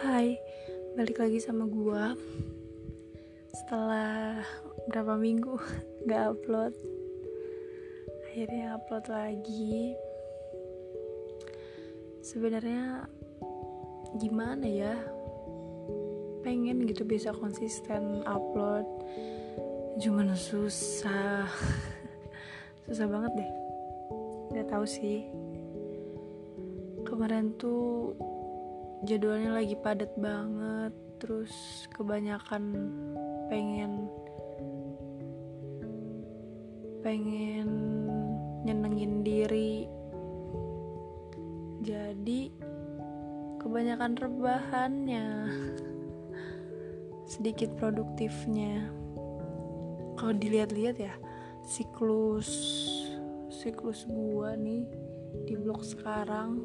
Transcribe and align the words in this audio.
Hai, 0.00 0.40
balik 0.96 1.20
lagi 1.20 1.36
sama 1.44 1.68
gua. 1.68 2.16
Setelah 3.52 4.40
berapa 4.88 5.20
minggu 5.20 5.60
gak 6.08 6.32
upload 6.38 6.72
Akhirnya 8.24 8.80
upload 8.80 9.12
lagi. 9.12 9.92
Sebenarnya 12.24 13.04
gimana 14.16 14.64
ya? 14.64 14.96
Pengen 16.40 16.88
gitu 16.88 17.04
bisa 17.04 17.36
konsisten 17.36 18.24
upload 18.24 18.88
Cuman 20.00 20.32
susah. 20.32 21.44
Susah 22.88 23.06
banget 23.08 23.44
deh. 23.44 23.50
Gak 24.56 24.68
tahu 24.72 24.88
sih. 24.88 25.28
Kemarin 27.04 27.52
tuh 27.60 28.16
jadwalnya 29.02 29.58
lagi 29.58 29.74
padat 29.74 30.14
banget 30.14 30.94
terus 31.18 31.50
kebanyakan 31.90 32.90
pengen 33.50 34.06
pengen 37.02 37.68
nyenengin 38.62 39.26
diri. 39.26 39.90
Jadi 41.82 42.54
kebanyakan 43.58 44.14
rebahannya 44.14 45.26
sedikit 47.32 47.74
produktifnya. 47.74 48.86
Kalau 50.14 50.34
dilihat-lihat 50.38 50.96
ya 51.02 51.14
siklus 51.66 52.50
siklus 53.50 54.06
gua 54.06 54.54
nih 54.54 54.86
di 55.46 55.54
blog 55.58 55.82
sekarang 55.82 56.62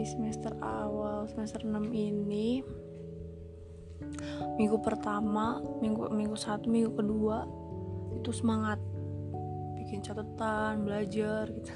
di 0.00 0.08
semester 0.08 0.56
awal 0.64 1.28
semester 1.28 1.60
6 1.60 1.92
ini. 1.92 2.64
Minggu 4.56 4.80
pertama 4.80 5.60
minggu 5.84 6.08
minggu 6.08 6.40
satu 6.40 6.72
minggu 6.72 6.96
kedua 6.96 7.44
itu 8.16 8.32
semangat. 8.32 8.80
Bikin 9.76 10.00
catatan 10.00 10.88
belajar 10.88 11.52
gitu. 11.52 11.74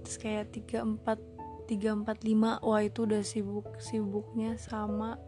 Terus 0.00 0.16
kayak 0.16 0.56
tiga 0.56 0.80
empat 0.80 1.20
tiga 1.68 1.92
empat 1.92 2.24
lima 2.24 2.56
wah 2.64 2.80
itu 2.80 3.04
udah 3.04 3.20
sibuk 3.20 3.76
sibuknya 3.76 4.56
sama 4.56 5.20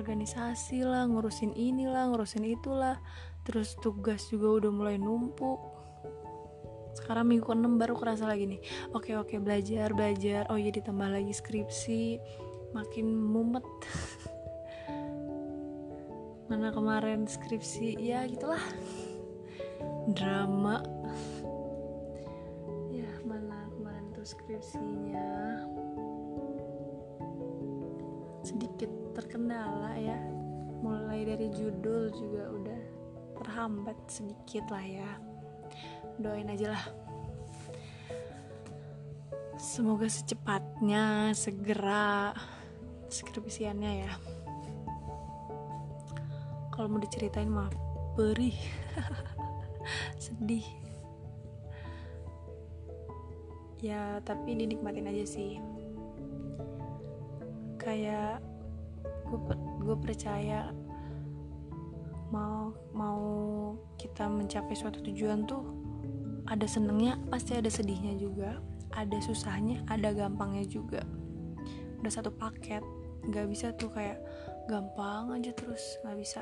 organisasi 0.00 0.80
lah 0.80 1.04
ngurusin 1.12 1.52
inilah 1.52 2.08
ngurusin 2.08 2.48
itulah. 2.48 2.96
Terus 3.44 3.76
tugas 3.84 4.32
juga 4.32 4.64
udah 4.64 4.72
mulai 4.72 4.96
numpuk 4.96 5.77
sekarang 6.96 7.28
minggu 7.28 7.48
ke-6 7.48 7.76
baru 7.76 7.94
kerasa 7.96 8.24
lagi 8.28 8.48
nih. 8.48 8.60
Oke 8.96 9.16
oke 9.16 9.36
belajar 9.40 9.92
belajar. 9.92 10.48
Oh 10.48 10.56
iya 10.56 10.72
ditambah 10.72 11.08
lagi 11.08 11.32
skripsi. 11.32 12.20
Makin 12.72 13.06
mumet. 13.08 13.64
Mana 16.48 16.72
kemarin 16.72 17.28
skripsi? 17.28 18.00
Ya 18.00 18.24
gitulah. 18.24 18.60
Drama. 20.16 20.80
Ya 22.88 23.12
mana 23.28 23.68
kemarin 23.76 24.08
tuh 24.16 24.24
skripsinya? 24.24 25.60
Sedikit 28.40 28.88
terkendala 29.12 29.92
ya. 30.00 30.16
Mulai 30.80 31.28
dari 31.28 31.52
judul 31.52 32.08
juga 32.16 32.48
udah 32.48 32.80
terhambat 33.38 33.94
sedikit 34.08 34.64
lah 34.72 34.82
ya 34.82 35.27
doain 36.18 36.50
aja 36.50 36.74
lah. 36.74 36.84
Semoga 39.58 40.06
secepatnya 40.10 41.34
segera 41.34 42.34
skripsiannya 43.10 43.92
ya. 44.06 44.12
Kalau 46.74 46.86
mau 46.90 47.02
diceritain 47.02 47.50
mah 47.50 47.70
perih. 48.14 48.54
Sedih. 50.22 50.66
Ya 53.78 54.18
tapi 54.22 54.58
dinikmatin 54.58 55.10
aja 55.10 55.26
sih. 55.26 55.62
Kayak 57.78 58.42
gue 59.26 59.38
gue 59.86 59.96
percaya 59.98 60.70
mau 62.28 62.74
mau 62.92 63.22
kita 63.96 64.28
mencapai 64.28 64.74
suatu 64.76 65.00
tujuan 65.00 65.48
tuh 65.48 65.77
ada 66.48 66.64
senengnya 66.64 67.20
pasti 67.28 67.54
ada 67.60 67.68
sedihnya 67.68 68.16
juga. 68.16 68.56
Ada 68.96 69.20
susahnya 69.20 69.84
ada 69.84 70.16
gampangnya 70.16 70.64
juga. 70.64 71.04
Udah 72.00 72.12
satu 72.12 72.32
paket. 72.32 72.80
Nggak 73.28 73.46
bisa 73.52 73.66
tuh 73.76 73.92
kayak 73.92 74.16
gampang 74.66 75.36
aja 75.36 75.52
terus. 75.52 76.00
Nggak 76.02 76.16
bisa. 76.16 76.40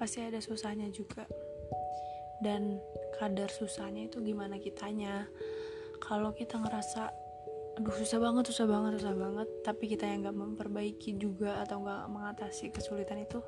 Pasti 0.00 0.24
ada 0.24 0.40
susahnya 0.40 0.88
juga. 0.88 1.28
Dan 2.40 2.80
kadar 3.20 3.52
susahnya 3.52 4.08
itu 4.08 4.24
gimana 4.24 4.56
kitanya? 4.56 5.28
Kalau 6.00 6.32
kita 6.32 6.56
ngerasa 6.56 7.12
aduh 7.78 7.94
susah 7.94 8.18
banget 8.18 8.50
susah 8.50 8.66
banget 8.66 8.98
susah 8.98 9.14
banget 9.14 9.48
tapi 9.62 9.86
kita 9.86 10.02
yang 10.02 10.26
nggak 10.26 10.36
memperbaiki 10.36 11.16
juga 11.16 11.62
atau 11.62 11.80
nggak 11.80 12.02
mengatasi 12.10 12.74
kesulitan 12.74 13.22
itu 13.22 13.44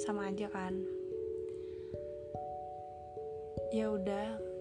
sama 0.00 0.32
aja 0.32 0.48
kan? 0.48 0.72
Ya 3.70 3.92
udah 3.92 4.53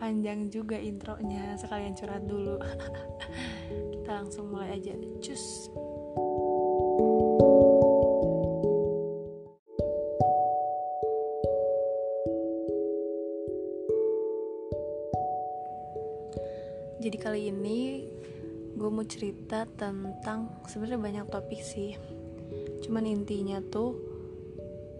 panjang 0.00 0.48
juga 0.48 0.80
intronya 0.80 1.60
sekalian 1.60 1.92
curhat 1.92 2.24
dulu. 2.24 2.56
Kita 3.92 4.10
langsung 4.24 4.48
mulai 4.48 4.80
aja. 4.80 4.96
Cus. 5.20 5.68
Jadi 17.00 17.16
kali 17.16 17.48
ini 17.48 18.04
gue 18.76 18.90
mau 18.92 19.04
cerita 19.04 19.64
tentang 19.64 20.64
sebenarnya 20.68 21.00
banyak 21.00 21.26
topik 21.28 21.60
sih. 21.60 21.96
Cuman 22.84 23.04
intinya 23.04 23.60
tuh 23.60 23.96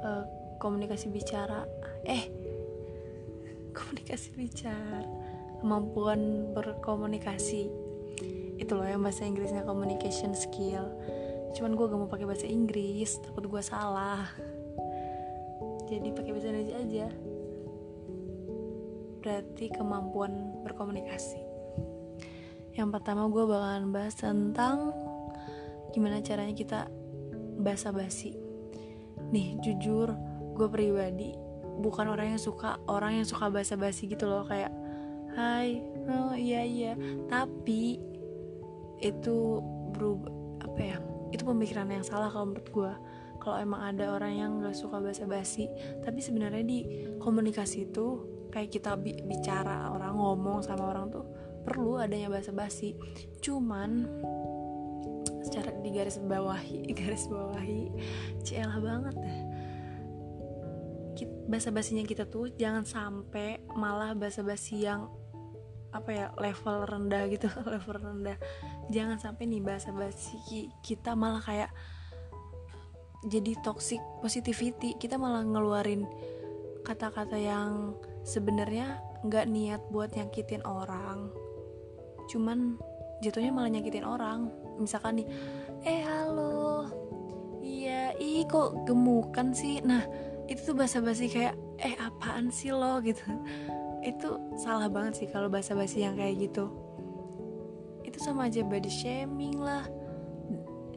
uh, 0.00 0.24
komunikasi 0.60 1.12
bicara. 1.12 1.64
Eh 2.04 2.39
komunikasi 3.90 4.30
bicara 4.38 5.02
kemampuan 5.58 6.54
berkomunikasi. 6.54 7.66
Itu 8.54 8.78
loh 8.78 8.86
yang 8.86 9.02
bahasa 9.02 9.26
Inggrisnya 9.26 9.66
communication 9.66 10.30
skill. 10.38 10.86
Cuman 11.58 11.74
gue 11.74 11.90
gak 11.90 11.98
mau 11.98 12.06
pakai 12.06 12.22
bahasa 12.22 12.46
Inggris 12.46 13.18
takut 13.18 13.50
gue 13.50 13.58
salah. 13.58 14.30
Jadi 15.90 16.06
pakai 16.14 16.30
bahasa 16.30 16.54
Indonesia 16.54 16.78
aja. 16.78 17.06
Berarti 19.26 19.66
kemampuan 19.74 20.62
berkomunikasi. 20.62 21.42
Yang 22.78 22.88
pertama 22.94 23.26
gue 23.26 23.42
bakalan 23.42 23.90
bahas 23.90 24.14
tentang 24.14 24.94
gimana 25.90 26.22
caranya 26.22 26.54
kita 26.54 26.86
basa-basi. 27.58 28.38
Nih 29.34 29.58
jujur 29.58 30.14
gue 30.54 30.68
pribadi 30.70 31.49
bukan 31.80 32.06
orang 32.12 32.36
yang 32.36 32.42
suka 32.42 32.76
orang 32.86 33.20
yang 33.20 33.26
suka 33.26 33.48
basa-basi 33.48 34.06
gitu 34.06 34.28
loh 34.28 34.44
kayak 34.44 34.70
hai 35.34 35.80
oh 36.06 36.36
iya 36.36 36.62
iya. 36.62 36.92
Tapi 37.26 37.96
itu 39.00 39.36
berubah 39.96 40.30
apa 40.60 40.80
ya 40.80 40.96
itu 41.32 41.42
pemikiran 41.46 41.88
yang 41.88 42.04
salah 42.04 42.28
kalau 42.28 42.52
menurut 42.52 42.68
gue 42.68 42.92
kalau 43.40 43.56
emang 43.56 43.80
ada 43.96 44.12
orang 44.12 44.32
yang 44.36 44.50
gak 44.60 44.76
suka 44.76 45.00
basa-basi 45.00 45.72
tapi 46.04 46.20
sebenarnya 46.20 46.60
di 46.60 46.84
komunikasi 47.16 47.88
itu 47.88 48.20
kayak 48.52 48.68
kita 48.68 48.98
bi 48.98 49.16
bicara 49.24 49.88
orang 49.88 50.18
ngomong 50.18 50.60
sama 50.60 50.90
orang 50.90 51.08
tuh 51.08 51.24
perlu 51.64 52.00
adanya 52.00 52.28
basa-basi. 52.32 52.96
Cuman 53.40 54.08
secara 55.44 55.72
di 55.80 55.90
garis 55.90 56.20
bawahi 56.20 56.88
garis 57.00 57.26
bawahi 57.26 57.90
celah 58.44 58.78
banget 58.78 59.14
deh 59.18 59.38
bahasa 61.48 61.72
basinya 61.74 62.04
kita 62.06 62.28
tuh 62.28 62.52
jangan 62.54 62.84
sampai 62.86 63.60
malah 63.74 64.14
bahasa 64.14 64.44
basi 64.44 64.84
yang 64.84 65.10
apa 65.90 66.10
ya 66.14 66.26
level 66.38 66.86
rendah 66.86 67.26
gitu 67.30 67.50
level 67.72 67.96
rendah. 67.98 68.38
Jangan 68.94 69.18
sampai 69.18 69.50
nih 69.50 69.62
bahasa 69.62 69.90
basi 69.90 70.70
kita 70.86 71.18
malah 71.18 71.42
kayak 71.42 71.70
jadi 73.26 73.58
toxic 73.60 74.00
positivity. 74.22 74.96
Kita 74.96 75.18
malah 75.18 75.44
ngeluarin 75.44 76.06
kata-kata 76.86 77.36
yang 77.36 77.92
sebenarnya 78.24 79.02
nggak 79.26 79.46
niat 79.50 79.82
buat 79.92 80.14
nyakitin 80.14 80.64
orang. 80.64 81.28
Cuman 82.30 82.78
jatuhnya 83.20 83.52
malah 83.52 83.68
nyakitin 83.68 84.06
orang. 84.06 84.48
Misalkan 84.80 85.20
nih 85.20 85.28
eh 85.84 86.00
halo. 86.06 86.88
Iya 87.60 88.16
ih 88.16 88.48
kok 88.48 88.88
gemukan 88.88 89.52
sih? 89.52 89.84
Nah 89.84 90.29
itu 90.50 90.60
tuh 90.66 90.74
basa-basi 90.74 91.30
kayak 91.30 91.54
eh 91.78 91.94
apaan 91.94 92.50
sih 92.50 92.74
lo? 92.74 92.98
gitu. 93.00 93.22
Itu 94.02 94.58
salah 94.58 94.90
banget 94.90 95.22
sih 95.22 95.28
kalau 95.30 95.46
basa-basi 95.46 96.02
yang 96.02 96.18
kayak 96.18 96.50
gitu. 96.50 96.66
Itu 98.02 98.18
sama 98.18 98.50
aja 98.50 98.66
body 98.66 98.90
shaming 98.90 99.62
lah. 99.62 99.86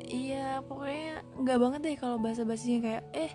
Iya 0.04 0.66
pokoknya 0.66 1.22
nggak 1.38 1.60
banget 1.62 1.80
deh 1.86 1.98
kalau 2.02 2.18
bahasa 2.18 2.44
basinya 2.44 2.80
kayak 2.82 3.04
eh 3.14 3.34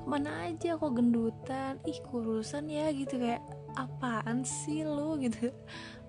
ke 0.00 0.06
mana 0.08 0.50
aja 0.50 0.74
kok 0.74 0.92
gendutan? 0.92 1.78
Ih 1.86 1.98
kurusan 2.02 2.66
ya 2.66 2.90
gitu 2.90 3.22
kayak 3.22 3.40
apaan 3.78 4.42
sih 4.42 4.82
lu 4.82 5.22
gitu. 5.22 5.54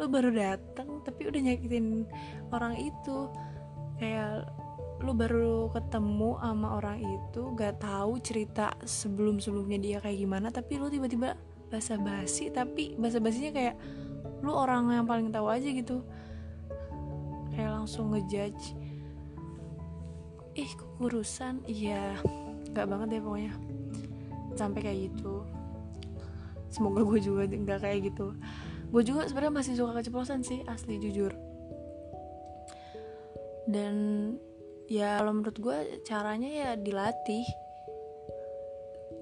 Lu 0.02 0.10
baru 0.10 0.34
datang 0.34 1.06
tapi 1.06 1.30
udah 1.30 1.42
nyakitin 1.42 2.10
orang 2.50 2.82
itu. 2.82 3.30
Kayak 4.02 4.50
lu 5.02 5.18
baru 5.18 5.74
ketemu 5.74 6.38
sama 6.38 6.68
orang 6.78 7.02
itu 7.02 7.42
gak 7.58 7.82
tahu 7.82 8.22
cerita 8.22 8.70
sebelum 8.86 9.42
sebelumnya 9.42 9.80
dia 9.82 9.98
kayak 9.98 10.18
gimana 10.22 10.48
tapi 10.54 10.78
lu 10.78 10.94
tiba-tiba 10.94 11.34
basa 11.74 11.98
basi 11.98 12.54
tapi 12.54 12.94
basa 13.00 13.18
basinya 13.18 13.52
kayak 13.56 13.76
lu 14.42 14.54
orang 14.54 14.90
yang 14.94 15.08
paling 15.08 15.30
tahu 15.30 15.48
aja 15.50 15.70
gitu. 15.70 16.02
Kayak 17.54 17.72
langsung 17.82 18.14
ngejudge 18.14 18.78
ih 20.52 20.72
kurusan 21.00 21.64
iya 21.64 22.20
nggak 22.76 22.88
banget 22.90 23.08
deh 23.18 23.22
pokoknya. 23.24 23.54
Sampai 24.60 24.80
kayak 24.84 25.00
gitu. 25.10 25.48
Semoga 26.68 27.04
gue 27.08 27.20
juga 27.24 27.48
nggak 27.48 27.80
kayak 27.82 28.00
gitu. 28.12 28.36
Gue 28.92 29.02
juga 29.08 29.24
sebenarnya 29.28 29.56
masih 29.56 29.74
suka 29.80 29.96
keceplosan 29.96 30.44
sih 30.44 30.60
asli 30.68 31.00
jujur. 31.00 31.32
Dan 33.70 33.96
ya 34.92 35.24
kalau 35.24 35.32
menurut 35.40 35.56
gue 35.56 35.78
caranya 36.04 36.52
ya 36.52 36.70
dilatih. 36.76 37.48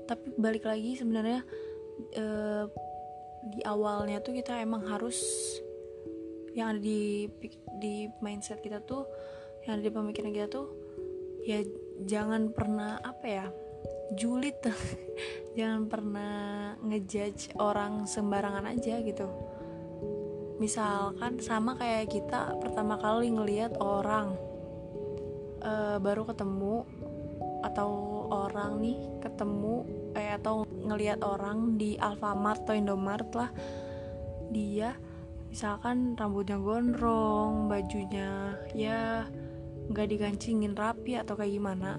Tapi 0.09 0.33
balik 0.41 0.65
lagi 0.65 0.97
sebenarnya 0.97 1.45
eh, 2.17 2.65
di 3.45 3.61
awalnya 3.61 4.17
tuh 4.25 4.33
kita 4.33 4.57
emang 4.57 4.81
harus 4.89 5.21
yang 6.57 6.73
ada 6.73 6.81
di 6.81 7.29
di 7.77 8.09
mindset 8.25 8.57
kita 8.65 8.81
tuh 8.81 9.05
yang 9.69 9.77
ada 9.77 9.85
di 9.85 9.93
pemikiran 9.93 10.33
kita 10.33 10.49
tuh 10.49 10.67
ya 11.45 11.61
jangan 12.01 12.49
pernah 12.49 12.97
apa 13.05 13.25
ya 13.29 13.45
julid. 14.17 14.57
Jangan 15.57 15.91
pernah 15.91 16.37
ngejudge 16.81 17.57
orang 17.59 18.07
sembarangan 18.07 18.63
aja 18.69 19.01
gitu. 19.03 19.27
Misalkan 20.57 21.37
sama 21.43 21.75
kayak 21.75 22.09
kita 22.09 22.57
pertama 22.63 22.95
kali 22.95 23.27
ngelihat 23.29 23.75
orang 23.83 24.48
uh, 25.63 25.97
baru 26.01 26.27
ketemu 26.27 26.85
atau 27.59 27.91
orang 28.31 28.79
nih 28.79 28.97
ketemu 29.19 29.83
eh 30.15 30.31
atau 30.39 30.63
ngelihat 30.63 31.19
orang 31.21 31.75
di 31.75 31.99
Alfamart 31.99 32.63
atau 32.63 32.75
Indomart 32.75 33.29
lah 33.35 33.51
dia 34.49 34.95
misalkan 35.49 36.15
rambutnya 36.15 36.57
gondrong 36.61 37.67
bajunya 37.67 38.55
ya 38.73 39.25
nggak 39.89 40.07
digancingin 40.07 40.77
rapi 40.77 41.17
atau 41.17 41.33
kayak 41.33 41.57
gimana. 41.57 41.97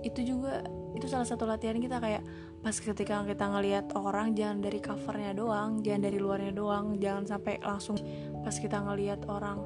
Itu 0.00 0.24
juga 0.24 0.64
itu 0.96 1.06
salah 1.12 1.28
satu 1.28 1.44
latihan 1.44 1.76
kita 1.76 2.00
kayak 2.00 2.24
pas 2.64 2.72
ketika 2.72 3.20
kita 3.28 3.44
ngelihat 3.52 3.92
orang 3.92 4.32
jangan 4.32 4.64
dari 4.64 4.80
covernya 4.80 5.36
doang 5.36 5.84
jangan 5.84 6.08
dari 6.08 6.18
luarnya 6.18 6.56
doang 6.56 6.96
jangan 6.96 7.28
sampai 7.28 7.60
langsung 7.60 8.00
pas 8.40 8.56
kita 8.56 8.80
ngelihat 8.80 9.28
orang 9.28 9.60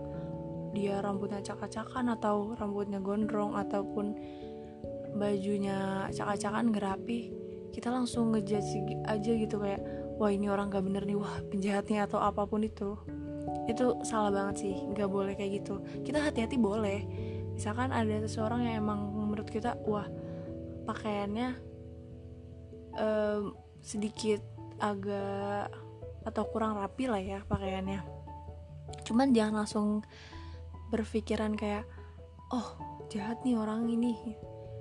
dia 0.70 1.02
rambutnya 1.02 1.42
cak-cakan 1.42 2.14
atau 2.14 2.54
rambutnya 2.54 3.02
gondrong 3.02 3.58
ataupun 3.58 4.14
bajunya 5.18 6.06
cak-cakan 6.14 6.70
gerapi 6.70 7.40
kita 7.70 7.88
langsung 7.90 8.34
ngejudge 8.34 9.06
aja 9.06 9.32
gitu 9.34 9.56
kayak 9.62 9.82
wah 10.18 10.30
ini 10.30 10.50
orang 10.50 10.68
gak 10.68 10.84
bener 10.84 11.06
nih 11.06 11.16
wah 11.16 11.38
penjahatnya 11.48 12.04
atau 12.04 12.18
apa 12.20 12.44
pun 12.44 12.66
itu. 12.66 12.98
Itu 13.70 14.02
salah 14.02 14.34
banget 14.34 14.66
sih 14.66 14.74
nggak 14.76 15.08
boleh 15.08 15.32
kayak 15.38 15.62
gitu. 15.62 15.80
Kita 16.02 16.20
hati-hati 16.20 16.58
boleh. 16.58 17.06
Misalkan 17.54 17.94
ada 17.94 18.20
seseorang 18.26 18.66
yang 18.66 18.84
emang 18.84 19.00
menurut 19.14 19.46
kita 19.46 19.78
wah 19.86 20.04
pakaiannya 20.84 21.54
um, 22.98 23.54
sedikit 23.80 24.42
agak 24.82 25.70
atau 26.26 26.42
kurang 26.52 26.76
rapi 26.76 27.08
lah 27.08 27.22
ya 27.22 27.40
pakaiannya. 27.46 28.02
Cuman 29.06 29.32
jangan 29.32 29.64
langsung 29.64 30.04
berpikiran 30.90 31.54
kayak 31.54 31.86
oh 32.50 32.76
jahat 33.08 33.40
nih 33.46 33.56
orang 33.56 33.86
ini. 33.86 34.36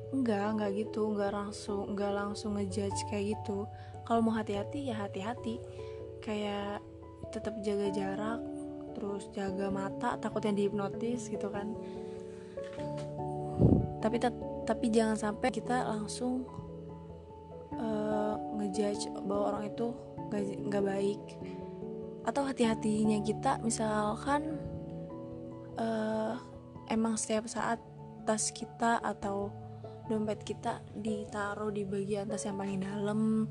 Enggak 0.09 0.57
enggak 0.57 0.71
gitu 0.73 1.13
enggak 1.13 1.31
langsung 1.33 1.93
enggak 1.93 2.13
langsung 2.13 2.57
ngejudge 2.57 3.05
kayak 3.09 3.37
gitu. 3.37 3.69
Kalau 4.05 4.25
mau 4.25 4.33
hati-hati 4.33 4.89
ya 4.89 5.05
hati-hati. 5.05 5.61
Kayak 6.19 6.81
tetap 7.29 7.53
jaga 7.61 7.93
jarak 7.93 8.41
terus 8.97 9.29
jaga 9.31 9.69
mata 9.69 10.17
takutnya 10.17 10.57
dihipnotis 10.57 11.29
gitu 11.29 11.47
kan. 11.53 11.77
Tapi 14.01 14.17
tapi 14.65 14.85
jangan 14.89 15.17
sampai 15.17 15.49
kita 15.53 15.85
langsung 15.85 16.45
uh, 17.77 18.35
ngejudge 18.57 19.13
bahwa 19.25 19.43
orang 19.55 19.63
itu 19.69 19.87
nggak 20.69 20.85
baik. 20.85 21.21
Atau 22.25 22.45
hati-hatinya 22.45 23.17
kita 23.25 23.57
misalkan 23.65 24.57
uh, 25.79 26.35
emang 26.91 27.15
setiap 27.15 27.47
saat 27.47 27.79
tas 28.27 28.51
kita 28.51 28.99
atau 29.01 29.49
dompet 30.11 30.41
kita 30.43 30.81
ditaruh 30.97 31.71
di 31.73 31.85
bagian 31.85 32.29
tas 32.29 32.45
yang 32.45 32.57
paling 32.57 32.81
dalam 32.81 33.45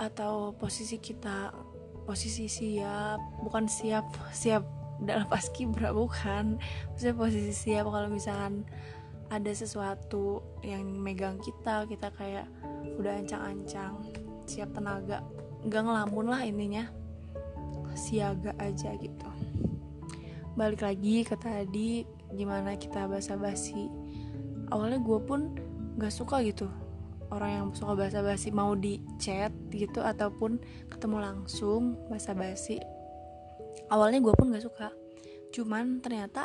atau 0.00 0.56
posisi 0.56 0.98
kita 0.98 1.52
posisi 2.08 2.48
siap. 2.50 3.20
Bukan 3.44 3.68
siap 3.68 4.06
siap 4.34 4.64
dalam 5.02 5.28
paskibra 5.28 5.94
bukan. 5.94 6.58
Maksudnya 6.94 7.14
posisi 7.14 7.52
siap 7.52 7.86
kalau 7.90 8.08
misalkan 8.10 8.66
ada 9.32 9.52
sesuatu 9.54 10.44
yang 10.60 10.84
megang 10.84 11.40
kita 11.40 11.88
kita 11.88 12.12
kayak 12.18 12.46
udah 12.98 13.22
ancang-ancang 13.22 14.02
siap 14.46 14.74
tenaga. 14.74 15.22
Nggak 15.62 15.82
ngelamun 15.86 16.26
lah 16.26 16.42
intinya. 16.42 16.84
Siaga 17.92 18.56
aja 18.56 18.96
gitu 18.96 19.41
balik 20.54 20.84
lagi 20.84 21.24
ke 21.24 21.36
tadi 21.38 22.04
gimana 22.32 22.76
kita 22.76 23.08
basa-basi. 23.08 23.88
Awalnya 24.72 25.00
gue 25.00 25.18
pun 25.20 25.40
nggak 25.96 26.12
suka 26.12 26.40
gitu. 26.44 26.68
Orang 27.32 27.50
yang 27.50 27.66
suka 27.72 27.96
basa-basi 27.96 28.52
mau 28.52 28.76
di 28.76 29.00
chat 29.16 29.52
gitu 29.72 30.04
ataupun 30.04 30.60
ketemu 30.92 31.16
langsung 31.24 31.96
basa-basi. 32.12 32.76
Awalnya 33.88 34.20
gue 34.20 34.34
pun 34.36 34.52
gak 34.52 34.64
suka. 34.68 34.88
Cuman 35.48 36.04
ternyata 36.04 36.44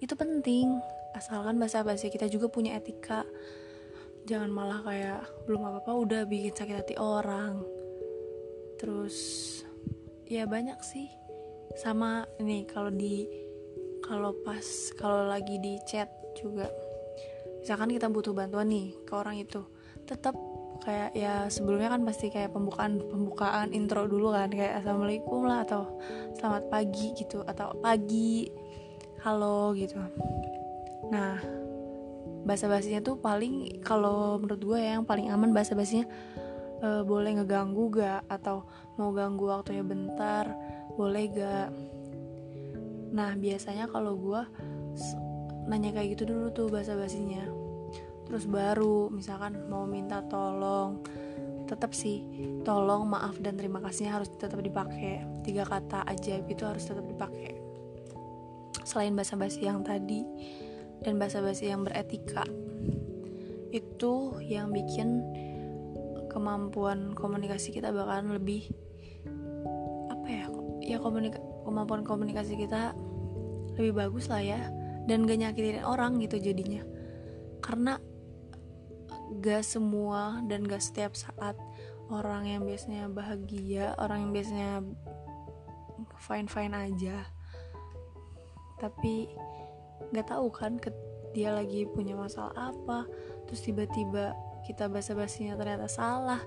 itu 0.00 0.16
penting. 0.16 0.80
Asalkan 1.12 1.60
basa-basi 1.60 2.08
kita 2.08 2.24
juga 2.32 2.48
punya 2.48 2.72
etika. 2.80 3.28
Jangan 4.24 4.48
malah 4.48 4.80
kayak 4.80 5.28
belum 5.44 5.68
apa-apa 5.68 5.92
udah 5.92 6.20
bikin 6.24 6.56
sakit 6.56 6.76
hati 6.80 6.94
orang. 6.96 7.60
Terus 8.80 9.16
ya 10.24 10.48
banyak 10.48 10.80
sih. 10.80 11.12
Sama 11.76 12.24
ini 12.40 12.64
kalau 12.64 12.88
di 12.88 13.28
kalau 14.04 14.36
pas 14.44 14.64
kalau 15.00 15.24
lagi 15.32 15.56
di 15.58 15.80
chat 15.88 16.12
juga. 16.36 16.68
Misalkan 17.64 17.96
kita 17.96 18.12
butuh 18.12 18.36
bantuan 18.36 18.68
nih 18.68 18.92
ke 19.08 19.12
orang 19.16 19.40
itu 19.40 19.64
tetap 20.04 20.36
kayak 20.84 21.16
ya 21.16 21.48
sebelumnya 21.48 21.88
kan 21.88 22.04
pasti 22.04 22.28
kayak 22.28 22.52
pembukaan 22.52 23.00
pembukaan 23.00 23.72
intro 23.72 24.04
dulu 24.04 24.36
kan 24.36 24.52
kayak 24.52 24.84
assalamualaikum 24.84 25.48
lah 25.48 25.64
atau 25.64 25.96
selamat 26.36 26.68
pagi 26.68 27.16
gitu 27.16 27.40
atau 27.48 27.72
pagi 27.80 28.52
halo 29.24 29.72
gitu. 29.72 29.96
Nah 31.08 31.40
bahasa 32.44 32.68
basinya 32.68 33.00
tuh 33.00 33.16
paling 33.16 33.80
kalau 33.80 34.36
menurut 34.36 34.60
gue 34.60 34.78
ya, 34.84 35.00
yang 35.00 35.08
paling 35.08 35.32
aman 35.32 35.56
bahasa 35.56 35.72
basinya 35.72 36.04
uh, 36.84 37.00
boleh 37.00 37.40
ngeganggu 37.40 37.88
gak 37.96 38.28
atau 38.28 38.68
mau 39.00 39.08
ganggu 39.16 39.48
waktunya 39.48 39.80
bentar 39.80 40.52
boleh 41.00 41.24
gak 41.32 41.72
nah 43.14 43.38
biasanya 43.38 43.86
kalau 43.86 44.18
gue 44.18 44.42
nanya 45.70 45.94
kayak 45.94 46.18
gitu 46.18 46.34
dulu 46.34 46.46
tuh 46.50 46.66
bahasa 46.66 46.98
basinya 46.98 47.46
terus 48.26 48.50
baru 48.50 49.08
misalkan 49.14 49.70
mau 49.70 49.86
minta 49.86 50.18
tolong 50.26 50.98
tetap 51.64 51.96
sih 51.96 52.20
tolong 52.66 53.08
maaf 53.08 53.38
dan 53.40 53.56
terima 53.56 53.80
kasihnya 53.80 54.20
harus 54.20 54.28
tetap 54.34 54.60
dipakai 54.60 55.24
tiga 55.46 55.64
kata 55.64 56.04
ajaib 56.10 56.44
itu 56.50 56.66
harus 56.66 56.84
tetap 56.84 57.06
dipakai 57.06 57.56
selain 58.84 59.16
bahasa 59.16 59.38
basi 59.38 59.64
yang 59.64 59.80
tadi 59.80 60.26
dan 61.00 61.16
bahasa 61.16 61.40
basi 61.40 61.72
yang 61.72 61.86
beretika 61.86 62.44
itu 63.72 64.38
yang 64.44 64.74
bikin 64.74 65.24
kemampuan 66.28 67.14
komunikasi 67.16 67.70
kita 67.70 67.94
bakalan 67.94 68.36
lebih 68.36 68.68
apa 70.10 70.26
ya 70.26 70.46
ya 70.82 70.96
komunika 71.00 71.53
kemampuan 71.64 72.04
komunikasi 72.06 72.60
kita 72.60 72.92
lebih 73.74 73.96
bagus 73.96 74.30
lah 74.30 74.44
ya. 74.44 74.60
Dan 75.04 75.28
gak 75.28 75.36
nyakitin 75.36 75.84
orang 75.84 76.16
gitu 76.20 76.40
jadinya. 76.40 76.80
Karena 77.60 78.00
gak 79.40 79.64
semua 79.64 80.40
dan 80.48 80.64
gak 80.64 80.80
setiap 80.80 81.12
saat 81.12 81.56
orang 82.12 82.44
yang 82.48 82.62
biasanya 82.68 83.08
bahagia 83.08 83.96
orang 83.96 84.28
yang 84.28 84.32
biasanya 84.32 84.70
fine 86.20 86.48
fine 86.48 86.74
aja. 86.76 87.24
Tapi 88.80 89.32
nggak 90.12 90.28
tahu 90.28 90.52
kan 90.52 90.76
ke 90.76 90.92
dia 91.32 91.50
lagi 91.50 91.88
punya 91.88 92.14
masalah 92.14 92.72
apa. 92.72 93.08
Terus 93.48 93.60
tiba-tiba 93.64 94.36
kita 94.64 94.88
basa-basinya 94.88 95.56
ternyata 95.56 95.88
salah. 95.88 96.40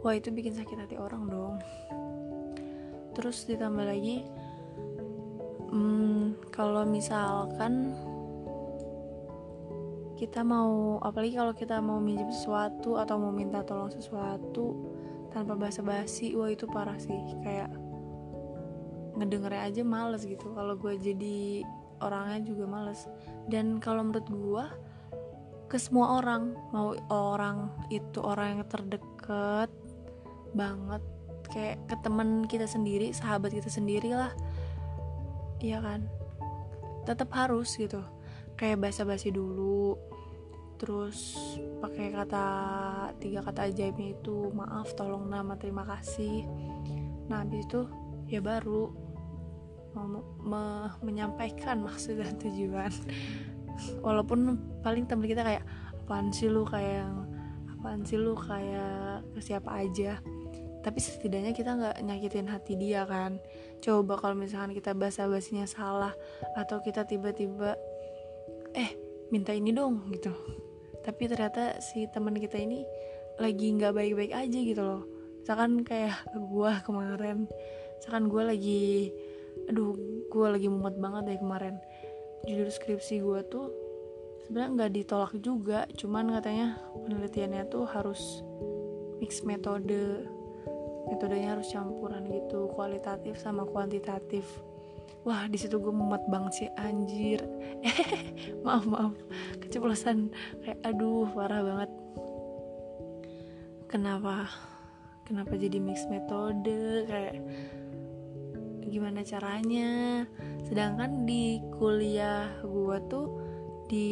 Wah 0.00 0.14
itu 0.16 0.32
bikin 0.32 0.56
sakit 0.56 0.76
hati 0.86 0.96
orang 0.96 1.28
dong. 1.28 1.56
Terus 3.12 3.44
ditambah 3.44 3.84
lagi 3.84 4.24
hmm, 5.70 6.50
kalau 6.50 6.82
misalkan 6.84 7.94
kita 10.20 10.44
mau 10.44 11.00
apalagi 11.00 11.32
kalau 11.32 11.56
kita 11.56 11.80
mau 11.80 11.96
minjem 11.96 12.28
sesuatu 12.28 13.00
atau 13.00 13.16
mau 13.16 13.32
minta 13.32 13.64
tolong 13.64 13.88
sesuatu 13.88 14.76
tanpa 15.32 15.56
basa-basi 15.56 16.36
wah 16.36 16.52
itu 16.52 16.68
parah 16.68 17.00
sih. 17.00 17.16
Kayak 17.40 17.72
ngedengernya 19.16 19.62
aja 19.64 19.82
males 19.86 20.28
gitu. 20.28 20.52
Kalau 20.52 20.76
gue 20.76 21.00
jadi 21.00 21.64
orangnya 22.04 22.52
juga 22.52 22.64
males. 22.68 23.08
Dan 23.48 23.80
kalau 23.80 24.04
menurut 24.04 24.28
gue 24.28 24.64
ke 25.70 25.78
semua 25.78 26.18
orang 26.18 26.52
mau 26.74 26.92
orang 27.08 27.70
itu 27.94 28.18
orang 28.18 28.58
yang 28.58 28.62
terdekat 28.66 29.70
banget 30.50 30.98
kayak 31.46 31.78
ke 31.86 31.94
teman 32.02 32.42
kita 32.50 32.66
sendiri 32.66 33.14
sahabat 33.14 33.54
kita 33.54 33.70
sendiri 33.70 34.10
lah 34.10 34.34
iya 35.60 35.78
kan? 35.80 36.08
Tetap 37.04 37.30
harus 37.36 37.76
gitu. 37.76 38.00
Kayak 38.56 38.90
basa-basi 38.90 39.32
dulu 39.32 39.96
terus 40.80 41.36
pakai 41.84 42.08
kata 42.08 42.46
tiga 43.20 43.44
kata 43.44 43.68
ajaibnya 43.68 44.16
itu 44.16 44.48
maaf 44.56 44.96
tolong 44.96 45.28
nama 45.28 45.52
terima 45.60 45.84
kasih. 45.84 46.48
Nah 47.28 47.44
habis 47.44 47.68
itu 47.68 47.84
ya 48.32 48.40
baru 48.40 48.88
mau 49.92 50.06
me 50.40 50.62
menyampaikan 51.04 51.82
maksud 51.86 52.16
dan 52.16 52.40
tujuan. 52.40 52.92
Walaupun 54.00 54.56
paling 54.80 55.04
temen 55.04 55.28
kita 55.28 55.44
kayak 55.44 55.64
apaan 56.00 56.32
sih 56.32 56.48
lu 56.48 56.64
kayak 56.64 57.08
apaan 57.76 58.04
sih 58.04 58.16
lu 58.16 58.32
kayak 58.36 59.24
siapa 59.40 59.84
aja? 59.84 60.16
Tapi 60.80 60.96
setidaknya 60.96 61.52
kita 61.52 61.76
nggak 61.76 61.96
nyakitin 62.08 62.48
hati 62.48 62.72
dia 62.80 63.04
kan 63.04 63.36
coba 63.80 64.20
kalau 64.20 64.36
misalkan 64.36 64.76
kita 64.76 64.92
basa 64.92 65.26
basinya 65.26 65.64
salah 65.64 66.12
atau 66.54 66.78
kita 66.84 67.08
tiba-tiba 67.08 67.74
eh 68.76 68.94
minta 69.32 69.56
ini 69.56 69.72
dong 69.72 70.12
gitu. 70.12 70.30
Tapi 71.00 71.26
ternyata 71.26 71.80
si 71.80 72.04
teman 72.12 72.36
kita 72.36 72.60
ini 72.60 72.84
lagi 73.40 73.72
nggak 73.72 73.96
baik-baik 73.96 74.32
aja 74.36 74.58
gitu 74.60 74.82
loh. 74.84 75.02
Misalkan 75.40 75.80
kayak 75.82 76.28
gue 76.36 76.72
kemarin 76.84 77.48
misalkan 77.96 78.28
gue 78.28 78.42
lagi 78.44 78.84
aduh 79.68 79.96
gue 80.28 80.46
lagi 80.46 80.68
mumet 80.68 80.96
banget 81.00 81.22
deh 81.34 81.38
kemarin. 81.40 81.80
Judul 82.44 82.68
skripsi 82.68 83.20
gue 83.24 83.40
tuh 83.48 83.68
sebenarnya 84.44 84.70
nggak 84.76 84.92
ditolak 84.98 85.32
juga 85.38 85.86
cuman 85.94 86.34
katanya 86.34 86.74
penelitiannya 87.06 87.70
tuh 87.70 87.84
harus 87.86 88.42
mix 89.20 89.44
metode 89.44 90.26
metodenya 91.08 91.56
harus 91.56 91.72
campuran 91.72 92.26
gitu 92.28 92.68
kualitatif 92.74 93.38
sama 93.40 93.64
kuantitatif. 93.64 94.44
Wah 95.24 95.44
di 95.48 95.60
situ 95.60 95.76
gue 95.76 95.92
mumet 95.92 96.24
banget 96.28 96.52
sih 96.64 96.68
anjir. 96.80 97.40
Maaf 98.64 98.88
maaf. 98.88 99.14
Keceplosan 99.60 100.32
kayak 100.64 100.80
aduh 100.84 101.28
parah 101.32 101.60
banget. 101.60 101.90
Kenapa? 103.88 104.48
Kenapa 105.28 105.54
jadi 105.54 105.76
mix 105.78 106.08
metode? 106.08 107.04
Kayak 107.06 107.36
gimana 108.88 109.20
caranya? 109.22 110.24
Sedangkan 110.64 111.28
di 111.28 111.60
kuliah 111.76 112.48
gue 112.64 112.96
tuh 113.06 113.26
di 113.90 114.08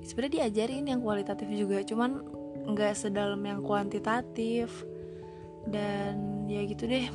sebenarnya 0.00 0.48
diajarin 0.48 0.88
yang 0.88 1.04
kualitatif 1.04 1.44
juga 1.52 1.84
cuman 1.84 2.24
nggak 2.68 2.96
sedalam 2.96 3.40
yang 3.44 3.60
kuantitatif 3.60 4.88
dan 5.66 6.46
ya 6.46 6.62
gitu 6.62 6.86
deh. 6.86 7.06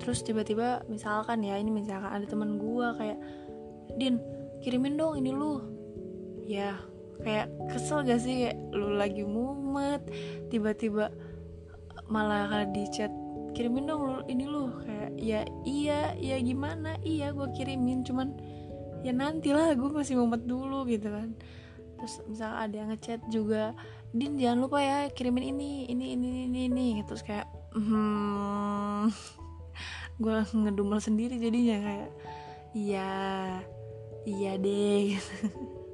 Terus 0.00 0.24
tiba-tiba 0.24 0.86
misalkan 0.88 1.44
ya 1.44 1.60
ini 1.60 1.68
misalkan 1.68 2.08
ada 2.08 2.24
teman 2.24 2.56
gue 2.56 2.86
kayak 2.96 3.18
din 4.00 4.16
kirimin 4.64 4.96
dong 4.96 5.20
ini 5.20 5.30
lu. 5.34 5.60
Ya 6.48 6.80
kayak 7.20 7.52
kesel 7.68 8.06
gak 8.08 8.24
sih? 8.24 8.48
Kayak 8.48 8.58
lu 8.72 8.96
lagi 8.96 9.26
mumet 9.26 10.00
tiba-tiba 10.48 11.12
malah 12.08 12.64
di 12.72 12.88
chat 12.88 13.12
kirimin 13.52 13.84
dong 13.84 14.00
lu, 14.00 14.18
ini 14.30 14.44
lu. 14.48 14.72
Kayak 14.80 15.10
ya 15.20 15.40
iya 15.68 16.16
ya 16.16 16.36
gimana? 16.40 16.96
Iya 17.04 17.36
gue 17.36 17.52
kirimin 17.52 18.06
cuman 18.06 18.32
ya 19.02 19.14
nanti 19.14 19.54
lah 19.54 19.74
gue 19.78 19.90
masih 19.90 20.18
mumet 20.18 20.42
dulu 20.42 20.82
gitu 20.90 21.10
kan 21.10 21.30
terus 21.98 22.22
misal 22.30 22.54
ada 22.54 22.72
yang 22.72 22.94
ngechat 22.94 23.20
juga 23.28 23.74
din 24.14 24.38
jangan 24.38 24.64
lupa 24.64 24.78
ya 24.80 24.98
kirimin 25.12 25.52
ini 25.52 25.70
ini 25.90 26.14
ini 26.16 26.28
ini 26.48 26.60
ini 26.70 26.86
terus 27.04 27.26
kayak 27.26 27.50
hmm. 27.74 29.10
Gue 30.22 30.42
ngedumel 30.50 30.98
sendiri 30.98 31.38
jadinya 31.38 31.78
kayak 31.78 32.10
iya 32.74 33.10
iya 34.26 34.52
deh 34.58 35.14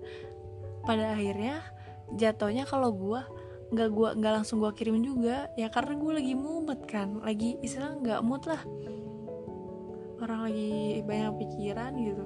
pada 0.88 1.12
akhirnya 1.12 1.60
jatuhnya 2.16 2.64
kalau 2.64 2.92
gue 2.92 3.20
nggak 3.72 3.88
gue 3.90 4.08
nggak 4.20 4.34
langsung 4.40 4.60
gue 4.60 4.72
kirim 4.76 5.00
juga 5.00 5.48
ya 5.56 5.68
karena 5.72 5.96
gue 5.96 6.12
lagi 6.14 6.34
mumet 6.36 6.80
kan 6.84 7.20
lagi 7.20 7.56
istilah 7.60 7.96
nggak 8.00 8.20
mood 8.24 8.44
lah. 8.48 8.60
Orang 10.24 10.48
lagi 10.48 11.04
banyak 11.04 11.36
pikiran 11.36 11.92
gitu. 12.00 12.24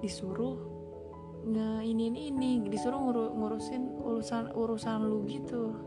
Disuruh 0.00 0.75
nge 1.46 1.86
ini 1.86 2.10
ini 2.10 2.50
disuruh 2.66 2.98
ngur 2.98 3.18
ngurusin 3.38 4.02
urusan 4.02 4.50
urusan 4.50 4.98
lu 5.06 5.22
gitu. 5.30 5.78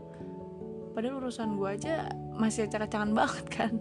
Padahal 0.96 1.20
urusan 1.20 1.60
gue 1.60 1.68
aja 1.68 2.08
masih 2.34 2.66
acak-acakan 2.66 3.12
banget 3.12 3.46
kan. 3.52 3.72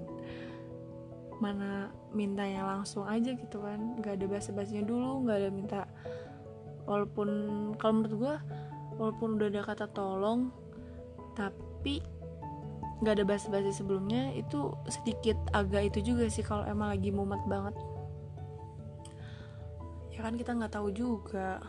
Mana 1.39 1.89
mintanya 2.11 2.67
langsung 2.67 3.07
aja 3.07 3.31
gitu 3.31 3.63
kan. 3.63 3.95
Nggak 3.97 4.19
ada 4.19 4.25
bahasa 4.27 4.49
bahasanya 4.51 4.83
dulu 4.83 5.23
nggak 5.23 5.37
ada 5.39 5.49
minta 5.49 5.81
walaupun 6.89 7.29
kalau 7.77 7.93
menurut 8.01 8.15
gue 8.17 8.35
walaupun 8.97 9.29
udah 9.37 9.47
ada 9.53 9.61
kata 9.61 9.85
tolong 9.93 10.49
tapi 11.37 12.01
nggak 12.99 13.13
ada 13.15 13.23
bahasa 13.23 13.47
basi 13.47 13.71
sebelumnya 13.71 14.35
itu 14.35 14.75
sedikit 14.91 15.39
agak 15.55 15.95
itu 15.95 16.11
juga 16.11 16.27
sih 16.27 16.43
kalau 16.43 16.67
emang 16.67 16.91
lagi 16.91 17.13
mumet 17.13 17.39
banget 17.47 17.77
ya 20.19 20.27
kan 20.27 20.35
kita 20.35 20.51
nggak 20.51 20.75
tahu 20.75 20.91
juga 20.91 21.63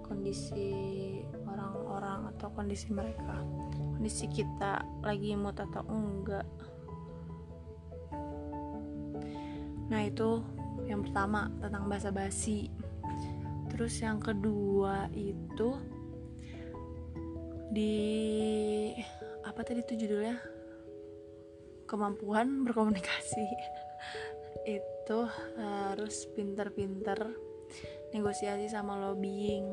kondisi 0.00 0.72
orang-orang 1.44 2.32
atau 2.32 2.48
kondisi 2.56 2.88
mereka. 2.88 3.36
Kondisi 3.76 4.24
kita 4.32 4.80
lagi 5.04 5.36
mood 5.36 5.60
atau 5.60 5.84
enggak. 5.84 6.48
Nah 9.92 10.00
itu 10.08 10.40
yang 10.88 11.04
pertama 11.04 11.52
tentang 11.60 11.84
bahasa 11.84 12.08
basi. 12.08 12.72
Terus 13.68 14.00
yang 14.00 14.16
kedua 14.16 15.12
itu 15.12 15.76
di 17.68 17.92
apa 19.44 19.60
tadi 19.60 19.84
itu 19.84 20.00
judulnya? 20.00 20.40
Kemampuan 21.84 22.64
berkomunikasi. 22.64 23.44
Itu 24.66 24.95
harus 25.54 26.26
pinter-pinter 26.34 27.30
negosiasi 28.10 28.66
sama 28.66 28.98
lobbying. 28.98 29.70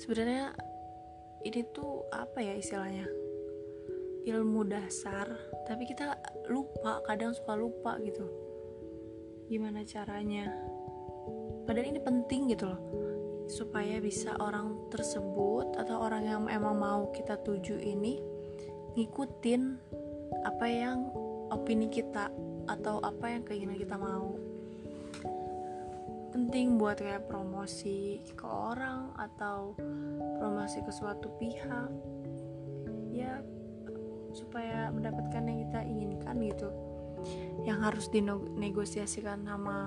Sebenarnya 0.00 0.56
ini 1.44 1.60
tuh 1.76 2.08
apa 2.08 2.40
ya 2.40 2.56
istilahnya? 2.56 3.04
Ilmu 4.24 4.64
dasar 4.68 5.28
tapi 5.68 5.84
kita 5.84 6.16
lupa 6.48 7.04
kadang 7.04 7.36
suka 7.36 7.52
lupa 7.52 8.00
gitu. 8.00 8.24
Gimana 9.52 9.84
caranya? 9.84 10.48
Padahal 11.68 11.92
ini 11.92 12.00
penting 12.00 12.48
gitu 12.52 12.64
loh 12.64 12.80
supaya 13.48 13.96
bisa 14.00 14.36
orang 14.40 14.88
tersebut 14.92 15.72
atau 15.80 16.04
orang 16.04 16.24
yang 16.24 16.42
emang 16.52 16.76
mau 16.76 17.08
kita 17.12 17.40
tuju 17.40 17.80
ini 17.80 18.20
ngikutin 18.96 19.62
apa 20.44 20.66
yang 20.68 21.08
opini 21.52 21.88
kita 21.88 22.28
atau 22.68 23.00
apa 23.00 23.32
yang 23.32 23.42
keinginan 23.44 23.80
kita 23.80 23.96
mau. 23.96 24.36
Penting 26.28 26.76
buat 26.76 27.00
kayak 27.00 27.24
promosi 27.26 28.20
ke 28.36 28.44
orang 28.44 29.16
atau 29.16 29.72
promosi 30.38 30.84
ke 30.84 30.92
suatu 30.92 31.32
pihak. 31.40 31.90
Ya 33.08 33.40
supaya 34.36 34.92
mendapatkan 34.92 35.42
yang 35.48 35.58
kita 35.68 35.80
inginkan 35.88 36.36
gitu. 36.44 36.68
Yang 37.64 37.78
harus 37.82 38.06
dinegosiasikan 38.12 39.42
sama 39.48 39.78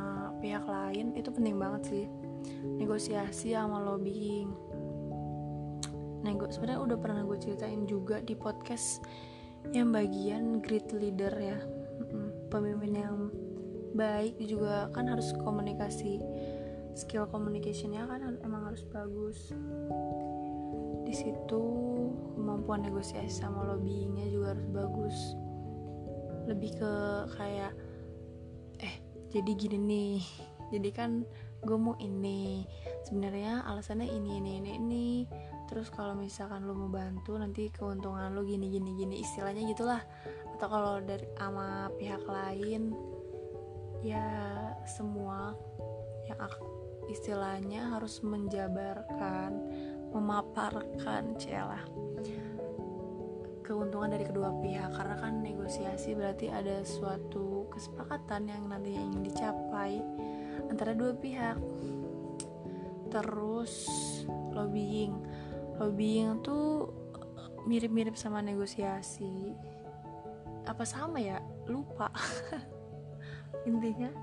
pihak 0.42 0.66
lain 0.66 1.14
itu 1.14 1.30
penting 1.30 1.56
banget 1.62 1.82
sih. 1.88 2.06
Negosiasi 2.82 3.54
sama 3.54 3.80
lobbying. 3.80 4.50
Nego 6.26 6.50
sebenarnya 6.50 6.82
udah 6.82 6.98
pernah 7.02 7.22
gue 7.26 7.38
ceritain 7.38 7.86
juga 7.90 8.22
di 8.22 8.38
podcast 8.38 9.02
yang 9.70 9.94
bagian 9.94 10.60
great 10.66 10.90
leader 10.90 11.32
ya. 11.38 11.58
Pemimpin 12.50 12.98
yang 12.98 13.18
baik 13.94 14.40
juga 14.42 14.90
kan 14.92 15.08
harus 15.08 15.32
komunikasi 15.40 16.20
skill 16.98 17.30
communicationnya 17.30 18.04
kan 18.10 18.42
emang 18.42 18.74
harus 18.74 18.84
bagus. 18.90 19.54
Di 21.08 21.14
situ 21.16 21.64
kemampuan 22.36 22.84
negosiasi 22.84 23.32
sama 23.32 23.70
lobbyingnya 23.70 24.28
juga 24.28 24.58
harus 24.58 24.68
bagus. 24.74 25.18
Lebih 26.50 26.72
ke 26.82 26.94
kayak 27.38 27.74
eh 28.82 28.96
jadi 29.32 29.52
gini 29.56 29.78
nih 29.78 30.22
jadi 30.72 30.90
kan 30.96 31.12
gue 31.62 31.78
mau 31.78 31.94
ini 32.02 32.66
sebenarnya 33.06 33.62
alasannya 33.70 34.10
ini 34.10 34.42
ini 34.42 34.52
ini 34.64 34.72
ini 34.82 35.08
terus 35.72 35.88
kalau 35.88 36.20
misalkan 36.20 36.68
lo 36.68 36.76
mau 36.76 36.92
bantu 36.92 37.40
nanti 37.40 37.72
keuntungan 37.72 38.36
lo 38.36 38.44
gini 38.44 38.68
gini 38.68 38.92
gini 39.00 39.16
istilahnya 39.24 39.64
gitulah. 39.72 40.04
Atau 40.60 40.68
kalau 40.68 41.00
dari 41.00 41.24
ama 41.40 41.88
pihak 41.96 42.28
lain 42.28 42.92
ya 44.04 44.28
semua 44.84 45.56
yang 46.28 46.38
istilahnya 47.08 47.96
harus 47.96 48.20
menjabarkan 48.20 49.56
memaparkan 50.12 51.40
celah 51.40 51.88
keuntungan 53.72 54.12
dari 54.12 54.28
kedua 54.28 54.52
pihak 54.60 54.92
karena 54.92 55.16
kan 55.16 55.40
negosiasi 55.40 56.12
berarti 56.12 56.52
ada 56.52 56.84
suatu 56.84 57.72
kesepakatan 57.72 58.52
yang 58.52 58.68
nantinya 58.68 59.00
ingin 59.00 59.24
dicapai 59.24 60.04
antara 60.68 60.92
dua 60.92 61.16
pihak. 61.16 61.56
Terus 63.08 63.88
lobbying 64.52 65.16
lobbying 65.82 66.46
tuh 66.46 66.94
mirip-mirip 67.66 68.14
sama 68.14 68.46
negosiasi. 68.46 69.58
Apa 70.70 70.86
sama 70.86 71.18
ya? 71.18 71.42
Lupa. 71.66 72.14
Intinya 73.70 74.14